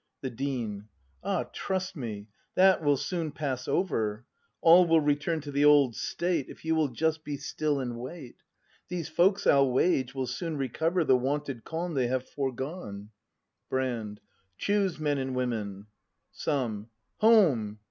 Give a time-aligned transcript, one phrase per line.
[0.21, 0.87] The Dean.
[1.23, 4.25] Ah, trust me, that will soon pass over.
[4.59, 6.49] All will return to the old state.
[6.49, 8.37] If you will just be still and wait.
[8.87, 13.11] These folks, I'll wage, will soon recover The wonted calm they have foregone.
[13.11, 14.19] ACT V] BRAND
[14.57, 14.57] 275 Brand.
[14.57, 15.85] Choose, men and women!
[16.31, 16.87] Some,
[17.17, 17.79] Home!